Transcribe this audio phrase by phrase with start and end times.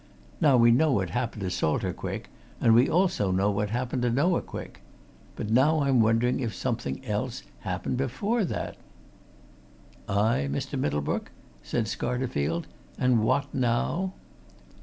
[0.41, 4.09] Now we know what happened to Salter Quick, and we also know what happened to
[4.09, 4.81] Noah Quick.
[5.35, 8.77] But now I'm wondering if something else had happened before that?"
[10.09, 10.79] "Aye, Mr.
[10.79, 11.29] Middlebrook?"
[11.61, 12.63] said Scarterfield.
[12.97, 14.13] "And what, now?"